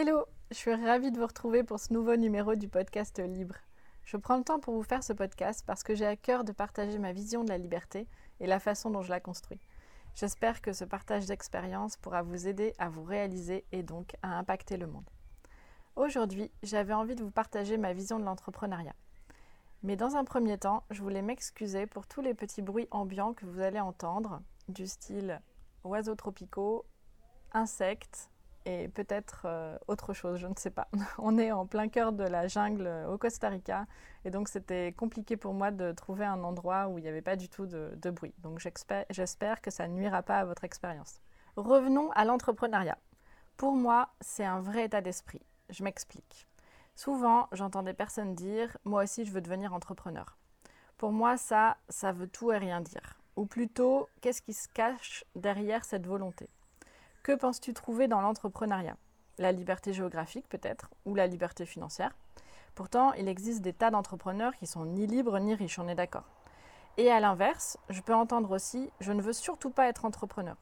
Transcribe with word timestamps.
Hello, 0.00 0.26
je 0.52 0.54
suis 0.54 0.72
ravie 0.72 1.10
de 1.10 1.18
vous 1.18 1.26
retrouver 1.26 1.64
pour 1.64 1.80
ce 1.80 1.92
nouveau 1.92 2.14
numéro 2.14 2.54
du 2.54 2.68
podcast 2.68 3.18
Libre. 3.18 3.56
Je 4.04 4.16
prends 4.16 4.36
le 4.36 4.44
temps 4.44 4.60
pour 4.60 4.74
vous 4.74 4.84
faire 4.84 5.02
ce 5.02 5.12
podcast 5.12 5.64
parce 5.66 5.82
que 5.82 5.96
j'ai 5.96 6.06
à 6.06 6.14
cœur 6.14 6.44
de 6.44 6.52
partager 6.52 7.00
ma 7.00 7.12
vision 7.12 7.42
de 7.42 7.48
la 7.48 7.58
liberté 7.58 8.06
et 8.38 8.46
la 8.46 8.60
façon 8.60 8.90
dont 8.90 9.02
je 9.02 9.10
la 9.10 9.18
construis. 9.18 9.58
J'espère 10.14 10.62
que 10.62 10.72
ce 10.72 10.84
partage 10.84 11.26
d'expérience 11.26 11.96
pourra 11.96 12.22
vous 12.22 12.46
aider 12.46 12.74
à 12.78 12.88
vous 12.88 13.02
réaliser 13.02 13.64
et 13.72 13.82
donc 13.82 14.14
à 14.22 14.38
impacter 14.38 14.76
le 14.76 14.86
monde. 14.86 15.10
Aujourd'hui, 15.96 16.52
j'avais 16.62 16.94
envie 16.94 17.16
de 17.16 17.24
vous 17.24 17.32
partager 17.32 17.76
ma 17.76 17.92
vision 17.92 18.20
de 18.20 18.24
l'entrepreneuriat. 18.24 18.94
Mais 19.82 19.96
dans 19.96 20.14
un 20.14 20.22
premier 20.22 20.58
temps, 20.58 20.84
je 20.90 21.02
voulais 21.02 21.22
m'excuser 21.22 21.86
pour 21.86 22.06
tous 22.06 22.20
les 22.20 22.34
petits 22.34 22.62
bruits 22.62 22.86
ambiants 22.92 23.34
que 23.34 23.46
vous 23.46 23.58
allez 23.58 23.80
entendre, 23.80 24.42
du 24.68 24.86
style 24.86 25.42
oiseaux 25.82 26.14
tropicaux, 26.14 26.86
insectes 27.50 28.30
et 28.68 28.88
peut-être 28.88 29.42
euh, 29.46 29.78
autre 29.88 30.12
chose, 30.12 30.38
je 30.38 30.46
ne 30.46 30.54
sais 30.54 30.70
pas. 30.70 30.88
On 31.18 31.38
est 31.38 31.52
en 31.52 31.66
plein 31.66 31.88
cœur 31.88 32.12
de 32.12 32.22
la 32.22 32.48
jungle 32.48 32.88
au 33.08 33.16
Costa 33.16 33.48
Rica 33.48 33.86
et 34.26 34.30
donc 34.30 34.48
c'était 34.48 34.92
compliqué 34.92 35.38
pour 35.38 35.54
moi 35.54 35.70
de 35.70 35.92
trouver 35.92 36.26
un 36.26 36.44
endroit 36.44 36.88
où 36.88 36.98
il 36.98 37.02
n'y 37.02 37.08
avait 37.08 37.22
pas 37.22 37.36
du 37.36 37.48
tout 37.48 37.64
de, 37.64 37.92
de 37.96 38.10
bruit. 38.10 38.34
Donc 38.38 38.58
j'espère 38.58 39.60
que 39.62 39.70
ça 39.70 39.88
ne 39.88 39.94
nuira 39.94 40.22
pas 40.22 40.38
à 40.38 40.44
votre 40.44 40.64
expérience. 40.64 41.22
Revenons 41.56 42.10
à 42.12 42.26
l'entrepreneuriat. 42.26 42.98
Pour 43.56 43.72
moi, 43.72 44.10
c'est 44.20 44.44
un 44.44 44.60
vrai 44.60 44.84
état 44.84 45.00
d'esprit. 45.00 45.40
Je 45.70 45.82
m'explique. 45.82 46.46
Souvent, 46.94 47.48
j'entends 47.52 47.82
des 47.82 47.94
personnes 47.94 48.34
dire 48.34 48.76
Moi 48.84 49.04
aussi, 49.04 49.24
je 49.24 49.32
veux 49.32 49.40
devenir 49.40 49.72
entrepreneur. 49.72 50.36
Pour 50.98 51.12
moi, 51.12 51.38
ça, 51.38 51.78
ça 51.88 52.12
veut 52.12 52.28
tout 52.28 52.52
et 52.52 52.58
rien 52.58 52.82
dire. 52.82 53.18
Ou 53.36 53.46
plutôt, 53.46 54.08
qu'est-ce 54.20 54.42
qui 54.42 54.52
se 54.52 54.68
cache 54.68 55.24
derrière 55.36 55.84
cette 55.84 56.06
volonté? 56.06 56.50
Que 57.22 57.32
penses-tu 57.32 57.74
trouver 57.74 58.08
dans 58.08 58.20
l'entrepreneuriat? 58.20 58.96
La 59.38 59.52
liberté 59.52 59.92
géographique 59.92 60.48
peut-être, 60.48 60.90
ou 61.04 61.14
la 61.14 61.26
liberté 61.26 61.66
financière? 61.66 62.16
Pourtant, 62.74 63.12
il 63.14 63.28
existe 63.28 63.62
des 63.62 63.72
tas 63.72 63.90
d'entrepreneurs 63.90 64.56
qui 64.56 64.66
sont 64.66 64.84
ni 64.84 65.06
libres 65.06 65.38
ni 65.38 65.54
riches, 65.54 65.78
on 65.78 65.88
est 65.88 65.94
d'accord. 65.94 66.28
Et 66.96 67.10
à 67.10 67.20
l'inverse, 67.20 67.78
je 67.88 68.00
peux 68.00 68.14
entendre 68.14 68.50
aussi 68.50 68.90
Je 69.00 69.12
ne 69.12 69.22
veux 69.22 69.32
surtout 69.32 69.70
pas 69.70 69.88
être 69.88 70.04
entrepreneur. 70.04 70.56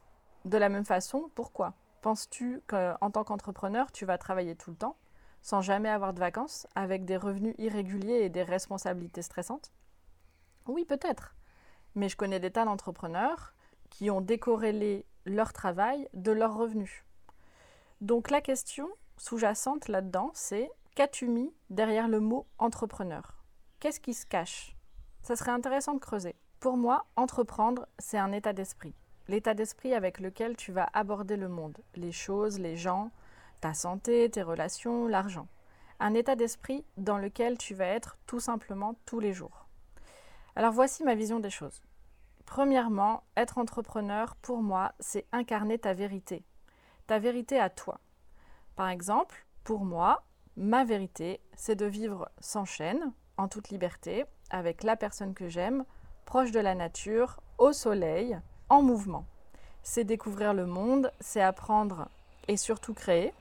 De 0.45 0.57
la 0.57 0.69
même 0.69 0.85
façon, 0.85 1.29
pourquoi? 1.35 1.73
Penses-tu 2.01 2.61
qu'en 2.67 3.11
tant 3.11 3.23
qu'entrepreneur, 3.23 3.91
tu 3.91 4.05
vas 4.05 4.17
travailler 4.17 4.55
tout 4.55 4.69
le 4.69 4.77
temps, 4.77 4.95
sans 5.41 5.61
jamais 5.61 5.89
avoir 5.89 6.13
de 6.13 6.19
vacances, 6.19 6.67
avec 6.75 7.05
des 7.05 7.17
revenus 7.17 7.55
irréguliers 7.57 8.21
et 8.21 8.29
des 8.29 8.43
responsabilités 8.43 9.21
stressantes? 9.21 9.71
Oui, 10.67 10.85
peut-être. 10.85 11.35
Mais 11.95 12.09
je 12.09 12.17
connais 12.17 12.39
des 12.39 12.51
tas 12.51 12.65
d'entrepreneurs 12.65 13.53
qui 13.89 14.11
ont 14.11 14.21
décorrélé 14.21 15.05
leur 15.29 15.53
travail 15.53 16.07
de 16.13 16.31
leurs 16.31 16.55
revenus. 16.55 17.03
Donc 18.01 18.29
la 18.29 18.41
question 18.41 18.89
sous-jacente 19.17 19.87
là-dedans, 19.87 20.31
c'est 20.33 20.69
qu'as-tu 20.95 21.27
mis 21.27 21.53
derrière 21.69 22.07
le 22.07 22.19
mot 22.19 22.45
entrepreneur 22.59 23.33
Qu'est-ce 23.79 23.99
qui 23.99 24.13
se 24.13 24.25
cache? 24.25 24.75
Ça 25.21 25.35
serait 25.35 25.51
intéressant 25.51 25.93
de 25.93 25.99
creuser. 25.99 26.35
Pour 26.59 26.77
moi, 26.77 27.05
entreprendre, 27.15 27.87
c'est 27.99 28.17
un 28.17 28.31
état 28.31 28.53
d'esprit. 28.53 28.95
L'état 29.27 29.53
d'esprit 29.53 29.93
avec 29.93 30.19
lequel 30.19 30.55
tu 30.55 30.71
vas 30.71 30.89
aborder 30.93 31.35
le 31.35 31.49
monde, 31.49 31.77
les 31.95 32.11
choses, 32.11 32.59
les 32.59 32.75
gens, 32.75 33.11
ta 33.61 33.73
santé, 33.73 34.29
tes 34.29 34.41
relations, 34.41 35.07
l'argent. 35.07 35.47
Un 35.99 36.13
état 36.13 36.35
d'esprit 36.35 36.85
dans 36.97 37.17
lequel 37.17 37.57
tu 37.57 37.73
vas 37.73 37.85
être 37.85 38.17
tout 38.25 38.39
simplement 38.39 38.95
tous 39.05 39.19
les 39.19 39.33
jours. 39.33 39.67
Alors 40.55 40.71
voici 40.71 41.03
ma 41.03 41.15
vision 41.15 41.39
des 41.39 41.49
choses. 41.49 41.83
Premièrement, 42.47 43.23
être 43.35 43.59
entrepreneur, 43.59 44.35
pour 44.37 44.63
moi, 44.63 44.93
c'est 44.99 45.27
incarner 45.31 45.77
ta 45.77 45.93
vérité, 45.93 46.43
ta 47.05 47.19
vérité 47.19 47.59
à 47.59 47.69
toi. 47.69 47.99
Par 48.75 48.89
exemple, 48.89 49.45
pour 49.63 49.83
moi, 49.83 50.23
ma 50.55 50.85
vérité, 50.85 51.41
c'est 51.55 51.75
de 51.75 51.85
vivre 51.85 52.31
sans 52.39 52.65
chaîne, 52.65 53.11
en 53.37 53.49
toute 53.49 53.69
liberté, 53.69 54.25
avec 54.49 54.83
la 54.83 54.95
personne 54.95 55.35
que 55.35 55.49
j'aime, 55.49 55.83
proche 56.25 56.51
de 56.51 56.61
la 56.61 56.73
nature, 56.73 57.41
au 57.57 57.73
soleil, 57.73 58.39
en 58.69 58.81
mouvement. 58.81 59.25
C'est 59.83 60.05
découvrir 60.05 60.53
le 60.53 60.65
monde, 60.65 61.11
c'est 61.19 61.41
apprendre 61.41 62.07
et 62.47 62.57
surtout 62.57 62.93
créer, 62.93 63.33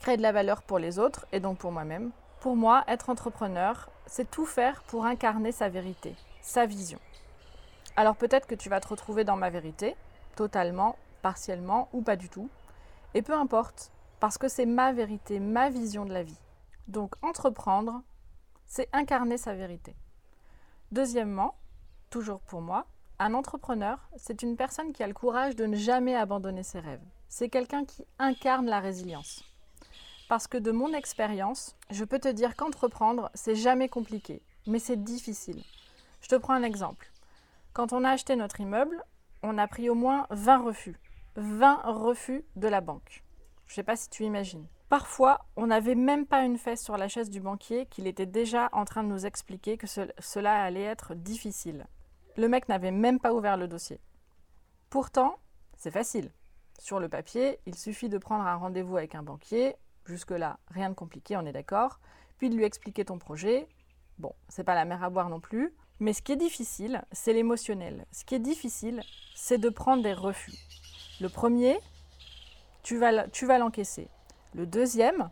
créer 0.00 0.16
de 0.16 0.22
la 0.22 0.32
valeur 0.32 0.62
pour 0.62 0.78
les 0.78 0.98
autres 0.98 1.26
et 1.32 1.38
donc 1.38 1.58
pour 1.58 1.70
moi-même. 1.70 2.10
Pour 2.40 2.56
moi, 2.56 2.82
être 2.88 3.10
entrepreneur, 3.10 3.90
c'est 4.06 4.30
tout 4.30 4.46
faire 4.46 4.82
pour 4.84 5.04
incarner 5.04 5.52
sa 5.52 5.68
vérité, 5.68 6.16
sa 6.40 6.64
vision. 6.64 6.98
Alors 7.96 8.16
peut-être 8.16 8.46
que 8.46 8.54
tu 8.54 8.68
vas 8.68 8.80
te 8.80 8.88
retrouver 8.88 9.24
dans 9.24 9.36
ma 9.36 9.50
vérité, 9.50 9.96
totalement, 10.34 10.96
partiellement 11.20 11.88
ou 11.92 12.00
pas 12.00 12.16
du 12.16 12.28
tout. 12.28 12.48
Et 13.14 13.22
peu 13.22 13.34
importe, 13.34 13.90
parce 14.18 14.38
que 14.38 14.48
c'est 14.48 14.66
ma 14.66 14.92
vérité, 14.92 15.40
ma 15.40 15.68
vision 15.68 16.06
de 16.06 16.12
la 16.12 16.22
vie. 16.22 16.38
Donc 16.88 17.14
entreprendre, 17.22 18.02
c'est 18.66 18.88
incarner 18.92 19.36
sa 19.36 19.54
vérité. 19.54 19.94
Deuxièmement, 20.90 21.54
toujours 22.08 22.40
pour 22.40 22.62
moi, 22.62 22.86
un 23.18 23.34
entrepreneur, 23.34 23.98
c'est 24.16 24.42
une 24.42 24.56
personne 24.56 24.92
qui 24.92 25.02
a 25.02 25.06
le 25.06 25.14
courage 25.14 25.54
de 25.54 25.66
ne 25.66 25.76
jamais 25.76 26.16
abandonner 26.16 26.62
ses 26.62 26.80
rêves. 26.80 27.04
C'est 27.28 27.50
quelqu'un 27.50 27.84
qui 27.84 28.06
incarne 28.18 28.66
la 28.66 28.80
résilience. 28.80 29.44
Parce 30.28 30.46
que 30.46 30.56
de 30.56 30.70
mon 30.70 30.94
expérience, 30.94 31.76
je 31.90 32.04
peux 32.04 32.18
te 32.18 32.28
dire 32.28 32.56
qu'entreprendre, 32.56 33.30
c'est 33.34 33.54
jamais 33.54 33.88
compliqué, 33.88 34.42
mais 34.66 34.78
c'est 34.78 35.02
difficile. 35.02 35.62
Je 36.22 36.28
te 36.28 36.36
prends 36.36 36.54
un 36.54 36.62
exemple. 36.62 37.11
Quand 37.72 37.94
on 37.94 38.04
a 38.04 38.10
acheté 38.10 38.36
notre 38.36 38.60
immeuble, 38.60 39.02
on 39.42 39.56
a 39.56 39.66
pris 39.66 39.88
au 39.88 39.94
moins 39.94 40.26
20 40.28 40.58
refus. 40.58 41.00
20 41.36 41.80
refus 41.86 42.44
de 42.54 42.68
la 42.68 42.82
banque. 42.82 43.24
Je 43.66 43.72
ne 43.72 43.76
sais 43.76 43.82
pas 43.82 43.96
si 43.96 44.10
tu 44.10 44.24
imagines. 44.24 44.66
Parfois, 44.90 45.46
on 45.56 45.68
n'avait 45.68 45.94
même 45.94 46.26
pas 46.26 46.44
une 46.44 46.58
fesse 46.58 46.84
sur 46.84 46.98
la 46.98 47.08
chaise 47.08 47.30
du 47.30 47.40
banquier 47.40 47.86
qu'il 47.86 48.06
était 48.06 48.26
déjà 48.26 48.68
en 48.72 48.84
train 48.84 49.02
de 49.02 49.08
nous 49.08 49.24
expliquer 49.24 49.78
que 49.78 49.86
cela 49.86 50.62
allait 50.62 50.82
être 50.82 51.14
difficile. 51.14 51.86
Le 52.36 52.46
mec 52.46 52.68
n'avait 52.68 52.90
même 52.90 53.18
pas 53.18 53.32
ouvert 53.32 53.56
le 53.56 53.68
dossier. 53.68 54.00
Pourtant, 54.90 55.38
c'est 55.78 55.90
facile. 55.90 56.30
Sur 56.78 57.00
le 57.00 57.08
papier, 57.08 57.58
il 57.64 57.74
suffit 57.74 58.10
de 58.10 58.18
prendre 58.18 58.44
un 58.44 58.56
rendez-vous 58.56 58.98
avec 58.98 59.14
un 59.14 59.22
banquier. 59.22 59.76
Jusque-là, 60.04 60.58
rien 60.68 60.90
de 60.90 60.94
compliqué, 60.94 61.38
on 61.38 61.46
est 61.46 61.52
d'accord. 61.52 62.00
Puis 62.36 62.50
de 62.50 62.54
lui 62.54 62.64
expliquer 62.64 63.06
ton 63.06 63.16
projet. 63.16 63.66
Bon, 64.18 64.34
c'est 64.50 64.64
pas 64.64 64.74
la 64.74 64.84
mer 64.84 65.02
à 65.02 65.08
boire 65.08 65.30
non 65.30 65.40
plus. 65.40 65.74
Mais 66.02 66.14
ce 66.14 66.20
qui 66.20 66.32
est 66.32 66.36
difficile, 66.36 67.04
c'est 67.12 67.32
l'émotionnel. 67.32 68.06
Ce 68.10 68.24
qui 68.24 68.34
est 68.34 68.40
difficile, 68.40 69.02
c'est 69.36 69.58
de 69.58 69.68
prendre 69.68 70.02
des 70.02 70.14
refus. 70.14 70.52
Le 71.20 71.28
premier, 71.28 71.78
tu 72.82 72.98
vas, 72.98 73.12
l'encaisser. 73.58 74.08
Le 74.52 74.66
deuxième, 74.66 75.30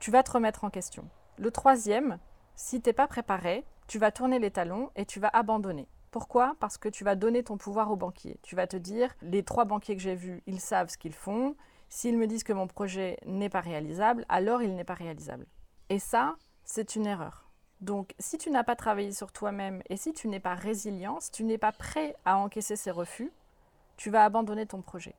tu 0.00 0.10
vas 0.10 0.22
te 0.22 0.32
remettre 0.32 0.64
en 0.64 0.70
question. 0.70 1.08
Le 1.38 1.50
troisième, 1.50 2.18
si 2.54 2.82
tu 2.82 2.90
n'es 2.90 2.92
pas 2.92 3.06
préparé, 3.06 3.64
tu 3.86 3.98
vas 3.98 4.12
tourner 4.12 4.38
les 4.38 4.50
talons 4.50 4.90
et 4.96 5.06
tu 5.06 5.18
vas 5.18 5.30
abandonner. 5.32 5.88
Pourquoi? 6.10 6.56
Parce 6.60 6.76
que 6.76 6.90
tu 6.90 7.02
vas 7.02 7.14
donner 7.14 7.42
ton 7.42 7.56
pouvoir 7.56 7.90
au 7.90 7.96
banquier. 7.96 8.38
Tu 8.42 8.56
vas 8.56 8.66
te 8.66 8.76
dire, 8.76 9.14
les 9.22 9.44
trois 9.44 9.64
banquiers 9.64 9.96
que 9.96 10.02
j'ai 10.02 10.14
vus, 10.14 10.42
ils 10.46 10.60
savent 10.60 10.90
ce 10.90 10.98
qu'ils 10.98 11.14
font. 11.14 11.56
S'ils 11.88 12.18
me 12.18 12.26
disent 12.26 12.44
que 12.44 12.52
mon 12.52 12.66
projet 12.66 13.16
n'est 13.24 13.48
pas 13.48 13.62
réalisable, 13.62 14.26
alors 14.28 14.60
il 14.60 14.76
n'est 14.76 14.84
pas 14.84 14.92
réalisable. 14.92 15.46
Et 15.88 15.98
ça, 15.98 16.36
c'est 16.64 16.96
une 16.96 17.06
erreur. 17.06 17.43
Donc, 17.84 18.14
si 18.18 18.38
tu 18.38 18.48
n'as 18.48 18.64
pas 18.64 18.76
travaillé 18.76 19.12
sur 19.12 19.30
toi-même 19.30 19.82
et 19.90 19.98
si 19.98 20.14
tu 20.14 20.28
n'es 20.28 20.40
pas 20.40 20.54
résilient, 20.54 21.20
si 21.20 21.30
tu 21.30 21.44
n'es 21.44 21.58
pas 21.58 21.70
prêt 21.70 22.16
à 22.24 22.38
encaisser 22.38 22.76
ces 22.76 22.90
refus, 22.90 23.30
tu 23.98 24.08
vas 24.08 24.24
abandonner 24.24 24.64
ton 24.64 24.80
projet. 24.80 25.14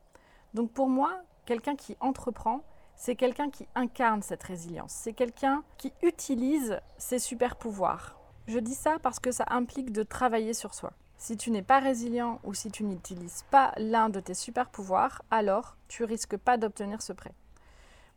Donc, 0.55 0.71
pour 0.71 0.89
moi, 0.89 1.13
quelqu'un 1.45 1.75
qui 1.75 1.95
entreprend, 1.99 2.63
c'est 2.95 3.15
quelqu'un 3.15 3.51
qui 3.51 3.67
incarne 3.75 4.23
cette 4.23 4.41
résilience. 4.41 4.93
C'est 4.93 5.13
quelqu'un 5.13 5.63
qui 5.77 5.93
utilise 6.01 6.79
ses 6.97 7.19
super 7.19 7.55
pouvoirs. 7.55 8.19
Je 8.47 8.57
dis 8.57 8.73
ça 8.73 8.97
parce 8.99 9.19
que 9.19 9.31
ça 9.31 9.45
implique 9.49 9.91
de 9.91 10.01
travailler 10.01 10.55
sur 10.55 10.73
soi. 10.73 10.91
Si 11.19 11.37
tu 11.37 11.51
n'es 11.51 11.61
pas 11.61 11.79
résilient 11.79 12.39
ou 12.43 12.55
si 12.55 12.71
tu 12.71 12.83
n'utilises 12.83 13.45
pas 13.51 13.73
l'un 13.77 14.09
de 14.09 14.19
tes 14.19 14.33
super 14.33 14.71
pouvoirs, 14.71 15.21
alors 15.29 15.77
tu 15.87 16.03
risques 16.03 16.37
pas 16.37 16.57
d'obtenir 16.57 17.03
ce 17.03 17.13
prêt. 17.13 17.35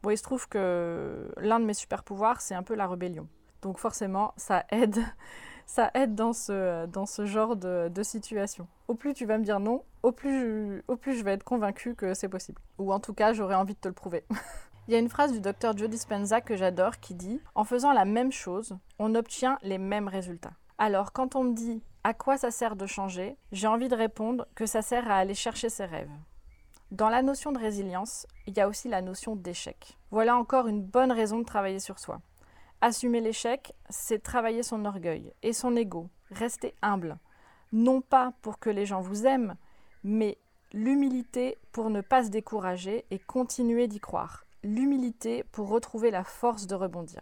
Bon, 0.03 0.09
il 0.09 0.17
se 0.17 0.23
trouve 0.23 0.49
que 0.49 1.31
l'un 1.37 1.61
de 1.61 1.67
mes 1.67 1.75
super 1.75 2.03
pouvoirs, 2.03 2.41
c'est 2.41 2.55
un 2.55 2.63
peu 2.63 2.75
la 2.75 2.87
rébellion. 2.87 3.29
Donc 3.63 3.79
forcément, 3.79 4.33
ça 4.37 4.65
aide, 4.71 4.99
ça 5.67 5.91
aide 5.95 6.15
dans 6.15 6.33
ce, 6.33 6.87
dans 6.87 7.07
ce 7.07 7.27
genre 7.27 7.57
de, 7.57 8.03
situation. 8.03 8.67
Au 8.89 8.95
plus 8.95 9.15
tu 9.15 9.27
vas 9.27 9.39
me 9.39 9.45
dire 9.45 9.61
non, 9.61 9.83
au 10.03 10.13
plus, 10.13 10.83
au 10.89 10.97
plus 10.97 11.17
je 11.17 11.25
vais 11.25 11.33
être 11.33 11.45
convaincue 11.45 11.95
que 11.95 12.15
c'est 12.15 12.29
possible. 12.29 12.61
Ou 12.79 12.93
en 12.93 13.01
tout 13.01 13.15
cas, 13.15 13.33
j'aurais 13.33 13.55
envie 13.55 13.75
de 13.75 13.81
te 13.81 13.89
le 13.89 13.95
prouver. 13.95 14.25
Il 14.89 14.93
y 14.93 14.95
a 14.95 15.01
une 15.01 15.11
phrase 15.11 15.33
du 15.33 15.41
docteur 15.41 15.77
Joe 15.77 15.91
Dispenza 15.91 16.41
que 16.41 16.57
j'adore 16.57 16.99
qui 16.99 17.15
dit 17.15 17.43
En 17.55 17.65
faisant 17.65 17.93
la 17.93 18.07
même 18.07 18.33
chose, 18.33 18.79
on 18.99 19.15
obtient 19.15 19.59
les 19.63 19.77
mêmes 19.77 20.09
résultats. 20.09 20.55
Alors, 20.79 21.13
quand 21.13 21.37
on 21.37 21.45
me 21.45 21.53
dit 21.53 21.83
à 22.05 22.15
quoi 22.15 22.39
ça 22.39 22.51
sert 22.51 22.75
de 22.75 22.87
changer, 22.87 23.37
j'ai 23.53 23.67
envie 23.67 23.89
de 23.89 23.95
répondre 23.95 24.47
que 24.55 24.65
ça 24.65 24.81
sert 24.81 25.11
à 25.11 25.17
aller 25.17 25.35
chercher 25.35 25.69
ses 25.69 25.85
rêves. 25.85 26.09
Dans 26.91 27.11
la 27.11 27.21
notion 27.21 27.53
de 27.53 27.59
résilience, 27.59 28.27
il 28.47 28.57
y 28.57 28.61
a 28.61 28.69
aussi 28.69 28.89
la 28.89 29.03
notion 29.03 29.37
d'échec. 29.37 29.99
Voilà 30.11 30.39
encore 30.39 30.69
une 30.69 30.83
bonne 30.83 31.13
raison 31.13 31.39
de 31.39 31.45
travailler 31.45 31.81
sur 31.81 31.99
soi. 31.99 32.23
Assumer 32.81 33.21
l'échec, 33.21 33.75
c'est 33.91 34.23
travailler 34.23 34.63
son 34.63 34.85
orgueil 34.85 35.33
et 35.43 35.53
son 35.53 35.75
ego, 35.75 36.09
rester 36.31 36.75
humble. 36.81 37.19
Non 37.73 38.01
pas 38.01 38.33
pour 38.41 38.59
que 38.59 38.71
les 38.71 38.87
gens 38.87 39.01
vous 39.01 39.27
aiment, 39.27 39.57
mais 40.05 40.39
l'humilité 40.73 41.59
pour 41.73 41.91
ne 41.91 42.01
pas 42.01 42.25
se 42.25 42.31
décourager 42.31 43.05
et 43.11 43.19
continuer 43.19 43.89
d'y 43.89 44.01
croire. 44.01 44.45
l'humilité 44.63 45.45
pour 45.53 45.69
retrouver 45.69 46.11
la 46.11 46.25
force 46.25 46.67
de 46.67 46.75
rebondir. 46.75 47.21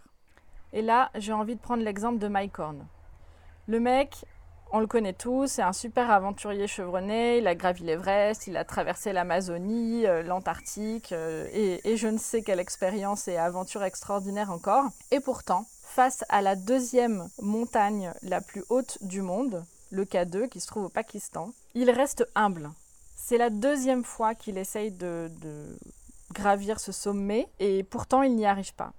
Et 0.73 0.82
là, 0.82 1.11
j'ai 1.14 1.32
envie 1.32 1.55
de 1.55 1.61
prendre 1.61 1.82
l'exemple 1.82 2.19
de 2.19 2.29
Mike 2.29 2.58
Horn. 2.58 2.87
Le 3.67 3.81
mec, 3.81 4.25
on 4.71 4.81
le 4.81 4.87
connaît 4.87 5.13
tous, 5.13 5.47
c'est 5.47 5.63
un 5.63 5.73
super 5.73 6.11
aventurier 6.11 6.67
chevronné, 6.67 7.39
il 7.39 7.47
a 7.47 7.55
gravi 7.55 7.85
l'Everest, 7.85 8.47
il 8.47 8.57
a 8.57 8.65
traversé 8.65 9.13
l'Amazonie, 9.13 10.07
euh, 10.07 10.23
l'Antarctique 10.23 11.13
euh, 11.13 11.49
et, 11.53 11.81
et 11.89 11.97
je 11.97 12.09
ne 12.09 12.19
sais 12.19 12.43
quelle 12.43 12.61
expérience 12.61 13.29
et 13.29 13.37
aventure 13.37 13.85
extraordinaire 13.85 14.51
encore. 14.51 14.85
Et 15.11 15.21
pourtant, 15.21 15.67
face 15.83 16.25
à 16.29 16.43
la 16.43 16.57
deuxième 16.57 17.29
montagne 17.41 18.13
la 18.23 18.41
plus 18.41 18.65
haute 18.69 18.99
du 19.03 19.23
monde, 19.23 19.65
le 19.91 20.05
K2 20.05 20.49
qui 20.49 20.61
se 20.61 20.67
trouve 20.67 20.85
au 20.85 20.89
Pakistan, 20.89 21.53
il 21.75 21.91
reste 21.91 22.29
humble. 22.35 22.71
C'est 23.15 23.39
la 23.39 23.51
deuxième 23.51 24.05
fois 24.05 24.35
qu'il 24.35 24.59
essaye 24.59 24.93
de, 24.93 25.31
gravir 26.33 26.81
ce 26.81 26.93
sommet 26.93 27.49
et 27.61 27.83
pourtant 27.83 28.23
il 28.23 28.37
n'y 28.37 28.47
arrive 28.47 28.75
pas. 28.75 28.93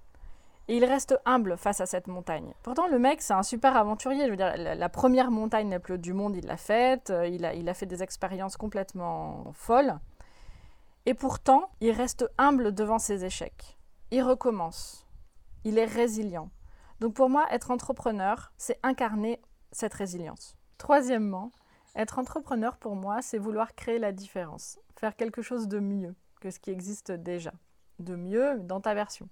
Et 0.68 0.76
il 0.76 0.84
reste 0.84 1.18
humble 1.24 1.56
face 1.56 1.80
à 1.80 1.86
cette 1.86 2.06
montagne. 2.08 2.52
Pourtant, 2.62 2.88
le 2.88 2.98
mec, 2.98 3.22
c'est 3.22 3.32
un 3.32 3.42
super 3.42 3.76
aventurier. 3.76 4.26
Je 4.26 4.30
veux 4.30 4.36
dire, 4.36 4.54
la, 4.56 4.88
première 4.90 5.30
montagne 5.30 5.70
la 5.70 5.80
plus 5.80 5.94
haute 5.94 6.02
du 6.02 6.12
monde, 6.12 6.36
il 6.36 6.46
l'a 6.46 6.58
faite. 6.58 7.08
Euh, 7.08 7.26
il 7.26 7.46
a, 7.46 7.54
il 7.54 7.68
a 7.68 7.74
fait 7.74 7.86
des 7.86 8.02
expériences 8.02 8.58
complètement 8.58 9.50
folles. 9.54 9.98
Et 11.06 11.14
pourtant, 11.14 11.70
il 11.80 11.92
reste 11.92 12.30
humble 12.36 12.74
devant 12.74 12.98
ses 12.98 13.24
échecs. 13.24 13.78
Il 14.10 14.22
recommence. 14.22 15.06
Il 15.64 15.78
est 15.78 15.86
résilient. 15.86 16.50
Donc 17.00 17.14
pour 17.14 17.30
moi, 17.30 17.46
être 17.50 17.70
entrepreneur, 17.70 18.52
c'est 18.58 18.78
incarner 18.82 19.40
cette 19.72 19.94
résilience. 19.94 20.54
Troisièmement, 20.76 21.50
être 21.94 22.18
entrepreneur 22.18 22.76
pour 22.76 22.94
moi, 22.94 23.22
c'est 23.22 23.38
vouloir 23.38 23.74
créer 23.74 23.98
la 23.98 24.12
différence, 24.12 24.78
faire 24.96 25.16
quelque 25.16 25.42
chose 25.42 25.68
de 25.68 25.78
mieux 25.78 26.14
que 26.40 26.50
ce 26.50 26.58
qui 26.58 26.70
existe 26.70 27.10
déjà, 27.10 27.52
de 27.98 28.14
mieux 28.14 28.58
dans 28.60 28.80
ta 28.80 28.94
version. 28.94 29.28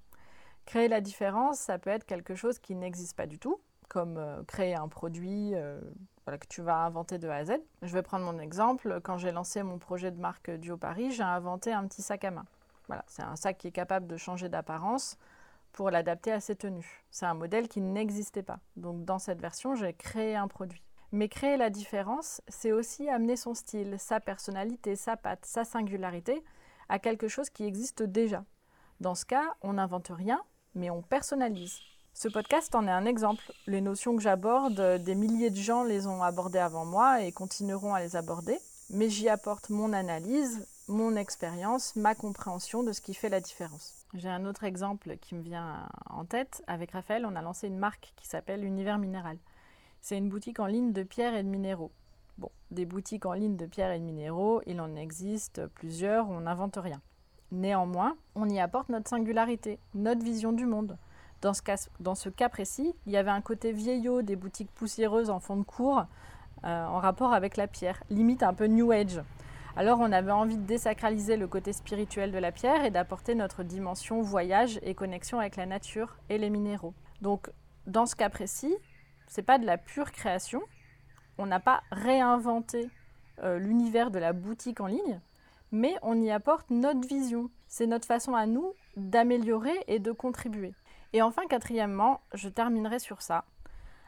Créer 0.67 0.89
la 0.89 1.01
différence, 1.01 1.59
ça 1.59 1.79
peut 1.79 1.91
être 1.91 2.05
quelque 2.05 2.35
chose 2.35 2.59
qui 2.59 2.75
n'existe 2.75 3.17
pas 3.17 3.27
du 3.27 3.39
tout, 3.39 3.61
comme 3.89 4.19
euh, 4.19 4.43
créer 4.45 4.75
un 4.75 4.89
produit 4.89 5.53
euh, 5.55 5.81
que 6.27 6.47
tu 6.49 6.61
vas 6.61 6.79
inventer 6.79 7.19
de 7.19 7.29
A 7.29 7.37
à 7.37 7.45
Z. 7.45 7.53
Je 7.83 7.93
vais 7.93 8.03
prendre 8.03 8.25
mon 8.25 8.39
exemple. 8.41 9.01
Quand 9.03 9.17
j'ai 9.17 9.31
lancé 9.31 9.63
mon 9.63 9.79
projet 9.79 10.11
de 10.11 10.19
marque 10.19 10.51
Duo 10.51 10.77
Paris, 10.77 11.13
j'ai 11.13 11.23
inventé 11.23 11.73
un 11.73 11.87
petit 11.87 12.03
sac 12.03 12.25
à 12.25 12.33
main. 12.33 12.45
Voilà, 12.89 13.05
c'est 13.07 13.23
un 13.23 13.37
sac 13.37 13.59
qui 13.59 13.69
est 13.69 13.73
capable 13.73 14.09
de 14.09 14.17
changer 14.17 14.49
d'apparence 14.49 15.19
pour 15.73 15.91
l'adapter 15.91 16.33
à 16.33 16.41
ses 16.41 16.57
tenues. 16.57 17.05
C'est 17.11 17.27
un 17.27 17.35
modèle 17.35 17.69
qui 17.69 17.81
n'existait 17.81 18.43
pas. 18.43 18.59
Donc 18.77 19.05
dans 19.05 19.19
cette 19.21 19.41
version, 19.41 19.77
j'ai 19.77 19.93
créé 19.93 20.35
un 20.35 20.49
produit. 20.49 20.83
Mais 21.13 21.29
créer 21.29 21.57
la 21.57 21.71
différence, 21.71 22.43
c'est 22.49 22.73
aussi 22.73 23.09
amener 23.09 23.37
son 23.37 23.55
style, 23.55 23.97
sa 23.99 24.19
personnalité, 24.19 24.97
sa 24.97 25.17
patte, 25.17 25.45
sa 25.45 25.65
singularité 25.65 26.43
à 26.89 26.99
quelque 26.99 27.29
chose 27.29 27.51
qui 27.51 27.65
existe 27.65 28.03
déjà. 28.03 28.45
Dans 29.01 29.15
ce 29.15 29.25
cas, 29.25 29.55
on 29.63 29.75
n'invente 29.75 30.09
rien, 30.09 30.43
mais 30.77 30.91
on 30.91 31.03
personnalise. 31.03 31.81
Ce 32.15 32.29
podcast 32.29 32.75
en 32.75 32.87
est 32.87 32.93
un 32.93 33.05
exemple. 33.05 33.53
Les 33.67 33.81
notions 33.81 34.15
que 34.15 34.23
j'aborde, 34.23 34.81
des 35.03 35.15
milliers 35.15 35.51
de 35.51 35.57
gens 35.57 35.83
les 35.83 36.07
ont 36.07 36.23
abordées 36.23 36.59
avant 36.59 36.85
moi 36.85 37.23
et 37.23 37.33
continueront 37.33 37.95
à 37.95 38.01
les 38.01 38.15
aborder, 38.15 38.59
mais 38.91 39.11
j'y 39.11 39.29
apporte 39.29 39.71
mon 39.71 39.93
analyse, 39.93 40.67
mon 40.89 41.17
expérience, 41.17 41.97
ma 41.97 42.15
compréhension 42.15 42.83
de 42.83 42.93
ce 42.93 43.01
qui 43.01 43.15
fait 43.15 43.29
la 43.29 43.41
différence. 43.41 44.07
J'ai 44.15 44.29
un 44.29 44.47
autre 44.47 44.65
exemple 44.65 45.17
qui 45.21 45.35
me 45.35 45.43
vient 45.43 45.89
en 46.09 46.25
tête. 46.25 46.63
Avec 46.69 46.93
Raphaël, 46.93 47.27
on 47.27 47.37
a 47.37 47.43
lancé 47.43 47.67
une 47.67 47.79
marque 47.79 48.13
qui 48.17 48.27
s'appelle 48.27 48.65
Univers 48.65 48.99
Minéral. 48.99 49.37
C'est 50.01 50.17
une 50.17 50.29
boutique 50.29 50.61
en 50.61 50.67
ligne 50.67 50.93
de 50.93 51.03
pierres 51.03 51.35
et 51.35 51.43
de 51.43 51.49
minéraux. 51.49 51.91
Bon, 52.39 52.51
des 52.71 52.85
boutiques 52.85 53.27
en 53.27 53.33
ligne 53.33 53.57
de 53.57 53.67
pierres 53.67 53.93
et 53.93 53.99
de 53.99 54.05
minéraux, 54.05 54.61
il 54.67 54.81
en 54.81 54.95
existe 54.95 55.67
plusieurs, 55.69 56.31
on 56.31 56.43
n'invente 56.43 56.79
rien. 56.81 57.01
Néanmoins, 57.53 58.17
on 58.35 58.49
y 58.49 58.59
apporte 58.59 58.89
notre 58.89 59.09
singularité, 59.09 59.79
notre 59.95 60.25
vision 60.25 60.53
du 60.53 60.67
monde. 60.67 60.97
Dans 61.43 61.53
ce, 61.53 62.29
cas, 62.29 62.49
précis, 62.49 62.95
il 63.07 63.13
y 63.13 63.17
avait 63.17 63.31
un 63.31 63.41
côté 63.41 63.73
vieillot 63.73 64.23
des 64.23 64.37
boutiques 64.37 64.71
poussiéreuses 64.73 65.31
en 65.31 65.39
fond 65.39 65.57
de 65.57 65.63
cours 65.63 66.07
euh, 66.65 66.87
en 66.87 66.99
rapport 66.99 67.33
avec 67.33 67.57
la 67.57 67.67
pierre, 67.67 68.03
limite 68.11 68.43
un 68.43 68.55
peu 68.55 68.67
New 68.67 68.91
Age. 68.91 69.21
Alors 69.77 70.01
on 70.01 70.11
avait 70.11 70.33
envie 70.33 70.57
de 70.57 70.65
désacraliser 70.65 71.37
le 71.37 71.47
côté 71.47 71.75
spirituel 71.75 72.33
de 72.33 72.39
la 72.39 72.51
pierre 72.51 72.87
et 72.87 72.91
d'apporter 72.91 73.35
notre 73.35 73.63
dimension 73.63 74.23
voyage 74.23 74.81
et 74.83 74.95
connexion 74.95 75.39
avec 75.39 75.57
la 75.57 75.67
nature 75.67 76.17
et 76.31 76.39
les 76.39 76.49
minéraux. 76.49 76.95
Donc 77.21 77.51
dans 77.87 78.07
ce 78.07 78.17
cas 78.17 78.31
précis, 78.31 78.75
c'est 79.27 79.43
pas 79.43 79.59
de 79.59 79.67
la 79.67 79.77
pure 79.77 80.13
création. 80.13 80.63
On 81.37 81.45
n'a 81.45 81.61
pas 81.61 81.83
réinventé 81.93 82.89
euh, 83.43 83.59
l'univers 83.59 84.11
de 84.11 84.19
la 84.19 84.33
boutique 84.33 84.81
en 84.81 84.87
ligne, 84.87 85.21
mais 85.77 85.95
on 86.03 86.21
y 86.21 86.31
apporte 86.31 86.71
notre 86.71 87.07
vision. 87.07 87.51
C'est 87.69 87.87
notre 87.87 88.07
façon 88.07 88.35
à 88.35 88.47
nous 88.47 88.73
d'améliorer 88.97 89.77
et 89.87 89.99
de 89.99 90.11
contribuer. 90.11 90.73
Et 91.13 91.21
enfin, 91.21 91.47
quatrièmement, 91.47 92.23
je 92.33 92.49
terminerai 92.49 92.99
sur 92.99 93.21
ça. 93.21 93.45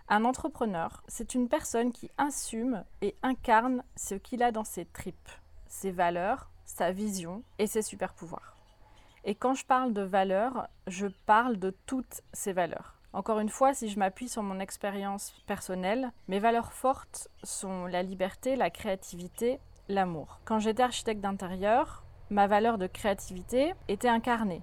Un 0.09 0.25
entrepreneur, 0.25 1.03
c'est 1.09 1.35
une 1.35 1.49
personne 1.49 1.93
qui 1.93 2.11
assume 2.17 2.85
et 3.03 3.15
incarne 3.23 3.85
ce 3.97 4.15
qu'il 4.15 4.43
a 4.43 4.51
dans 4.51 4.65
ses 4.65 4.87
tripes, 4.87 5.29
ses 5.67 5.91
valeurs, 5.91 6.51
sa 6.65 6.91
vision 6.91 7.43
et 7.59 7.67
ses 7.67 7.83
super 7.83 8.15
pouvoirs. 8.15 8.57
Et 9.25 9.35
quand 9.35 9.53
je 9.53 9.67
parle 9.67 9.93
de 9.93 10.03
valeurs, 10.03 10.69
je 10.87 11.07
parle 11.27 11.59
de 11.59 11.77
toutes 11.85 12.23
ces 12.33 12.55
valeurs. 12.55 12.95
Encore 13.13 13.41
une 13.41 13.51
fois, 13.51 13.75
si 13.75 13.89
je 13.89 13.99
m'appuie 13.99 14.29
sur 14.29 14.43
mon 14.43 14.61
expérience 14.61 15.35
personnelle, 15.47 16.13
mes 16.29 16.39
valeurs 16.39 16.73
fortes 16.73 17.29
sont 17.43 17.85
la 17.87 18.03
liberté, 18.03 18.57
la 18.57 18.71
créativité, 18.71 19.61
l'amour. 19.89 20.41
Quand 20.45 20.59
j'étais 20.59 20.83
architecte 20.83 21.21
d'intérieur, 21.21 22.05
ma 22.31 22.47
valeur 22.47 22.79
de 22.79 22.87
créativité 22.87 23.75
était 23.89 24.09
incarnée, 24.09 24.63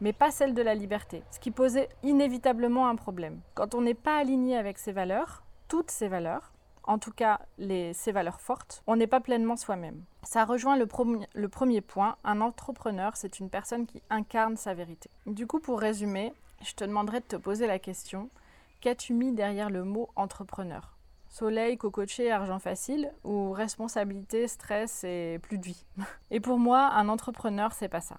mais 0.00 0.12
pas 0.12 0.30
celle 0.30 0.54
de 0.54 0.62
la 0.62 0.74
liberté, 0.74 1.22
ce 1.30 1.38
qui 1.38 1.50
posait 1.50 1.88
inévitablement 2.02 2.88
un 2.88 2.96
problème. 2.96 3.40
Quand 3.54 3.74
on 3.74 3.80
n'est 3.80 3.94
pas 3.94 4.18
aligné 4.18 4.56
avec 4.56 4.78
ces 4.78 4.92
valeurs, 4.92 5.42
toutes 5.68 5.90
ces 5.90 6.08
valeurs, 6.08 6.52
en 6.84 6.98
tout 6.98 7.12
cas 7.12 7.40
les, 7.58 7.92
ces 7.92 8.12
valeurs 8.12 8.40
fortes, 8.40 8.82
on 8.86 8.96
n'est 8.96 9.06
pas 9.06 9.20
pleinement 9.20 9.56
soi-même. 9.56 10.02
Ça 10.22 10.44
rejoint 10.44 10.76
le, 10.76 10.88
le 11.34 11.48
premier 11.48 11.80
point, 11.80 12.16
un 12.24 12.40
entrepreneur, 12.40 13.16
c'est 13.16 13.40
une 13.40 13.50
personne 13.50 13.86
qui 13.86 14.02
incarne 14.10 14.56
sa 14.56 14.74
vérité. 14.74 15.10
Du 15.26 15.46
coup, 15.46 15.60
pour 15.60 15.80
résumer, 15.80 16.32
je 16.62 16.74
te 16.74 16.84
demanderai 16.84 17.20
de 17.20 17.26
te 17.26 17.36
poser 17.36 17.66
la 17.66 17.78
question 17.78 18.30
qu'as-tu 18.80 19.12
mis 19.12 19.32
derrière 19.32 19.70
le 19.70 19.84
mot 19.84 20.08
entrepreneur? 20.16 20.97
Soleil, 21.28 21.76
cocotier, 21.76 22.30
argent 22.30 22.58
facile 22.58 23.12
ou 23.24 23.52
responsabilité, 23.52 24.48
stress 24.48 25.04
et 25.04 25.38
plus 25.42 25.58
de 25.58 25.64
vie 25.64 25.84
Et 26.30 26.40
pour 26.40 26.58
moi, 26.58 26.90
un 26.92 27.08
entrepreneur, 27.08 27.72
c'est 27.72 27.88
pas 27.88 28.00
ça. 28.00 28.16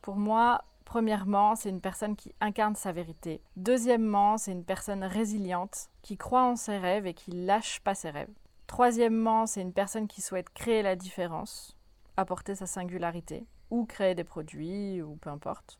Pour 0.00 0.16
moi, 0.16 0.64
premièrement, 0.84 1.54
c'est 1.54 1.68
une 1.68 1.80
personne 1.80 2.16
qui 2.16 2.34
incarne 2.40 2.74
sa 2.74 2.92
vérité. 2.92 3.42
Deuxièmement, 3.56 4.38
c'est 4.38 4.52
une 4.52 4.64
personne 4.64 5.04
résiliente 5.04 5.90
qui 6.02 6.16
croit 6.16 6.44
en 6.44 6.56
ses 6.56 6.78
rêves 6.78 7.06
et 7.06 7.14
qui 7.14 7.30
lâche 7.30 7.80
pas 7.80 7.94
ses 7.94 8.10
rêves. 8.10 8.32
Troisièmement, 8.66 9.46
c'est 9.46 9.60
une 9.60 9.72
personne 9.72 10.08
qui 10.08 10.20
souhaite 10.20 10.50
créer 10.50 10.82
la 10.82 10.96
différence, 10.96 11.76
apporter 12.16 12.54
sa 12.54 12.66
singularité 12.66 13.44
ou 13.70 13.84
créer 13.84 14.14
des 14.14 14.24
produits 14.24 15.02
ou 15.02 15.16
peu 15.16 15.30
importe. 15.30 15.78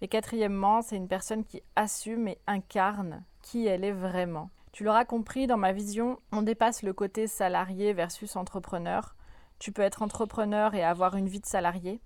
Et 0.00 0.08
quatrièmement, 0.08 0.82
c'est 0.82 0.96
une 0.96 1.08
personne 1.08 1.44
qui 1.44 1.62
assume 1.74 2.28
et 2.28 2.38
incarne 2.46 3.24
qui 3.42 3.66
elle 3.66 3.84
est 3.84 3.92
vraiment. 3.92 4.50
Tu 4.76 4.84
l'auras 4.84 5.06
compris, 5.06 5.46
dans 5.46 5.56
ma 5.56 5.72
vision, 5.72 6.20
on 6.32 6.42
dépasse 6.42 6.82
le 6.82 6.92
côté 6.92 7.26
salarié 7.26 7.94
versus 7.94 8.36
entrepreneur. 8.36 9.16
Tu 9.58 9.72
peux 9.72 9.80
être 9.80 10.02
entrepreneur 10.02 10.74
et 10.74 10.84
avoir 10.84 11.16
une 11.16 11.28
vie 11.28 11.40
de 11.40 11.46
salarié, 11.46 11.98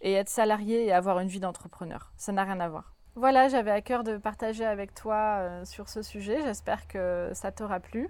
et 0.00 0.14
être 0.14 0.30
salarié 0.30 0.86
et 0.86 0.92
avoir 0.94 1.20
une 1.20 1.28
vie 1.28 1.38
d'entrepreneur. 1.38 2.14
Ça 2.16 2.32
n'a 2.32 2.44
rien 2.44 2.60
à 2.60 2.68
voir. 2.70 2.94
Voilà, 3.14 3.48
j'avais 3.48 3.72
à 3.72 3.82
cœur 3.82 4.04
de 4.04 4.16
partager 4.16 4.64
avec 4.64 4.94
toi 4.94 5.16
euh, 5.40 5.64
sur 5.66 5.90
ce 5.90 6.00
sujet. 6.00 6.40
J'espère 6.40 6.88
que 6.88 7.30
ça 7.34 7.52
t'aura 7.52 7.78
plu. 7.78 8.08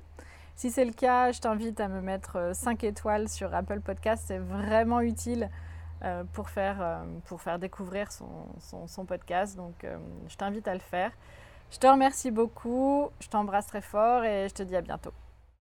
Si 0.55 0.71
c'est 0.71 0.85
le 0.85 0.93
cas, 0.93 1.33
je 1.33 1.41
t'invite 1.41 1.81
à 1.81 1.89
me 1.89 2.01
mettre 2.01 2.53
5 2.55 2.85
euh, 2.85 2.87
étoiles 2.87 3.29
sur 3.29 3.53
Apple 3.53 3.81
Podcast. 3.81 4.27
C'est 4.29 4.39
vraiment 4.39 5.01
utile 5.01 5.51
euh, 6.05 6.23
pour, 6.35 6.51
faire, 6.51 7.05
pour 7.25 7.43
faire 7.43 7.59
découvrir 7.59 8.13
son, 8.13 8.87
son, 8.87 9.07
podcast. 9.07 9.57
Donc 9.57 9.85
je 10.29 10.37
t'invite 10.37 10.69
à 10.69 10.75
le 10.75 10.79
faire. 10.79 11.11
Je 11.75 11.81
te 11.81 11.89
remercie 11.89 12.31
beaucoup, 12.31 13.09
je 13.19 13.27
t'embrasse 13.27 13.67
très 13.67 13.81
fort 13.81 14.23
et 14.23 14.49
je 14.49 14.55
te 14.55 14.63
dis 14.63 14.77
à 14.77 14.81
bientôt. 14.81 15.11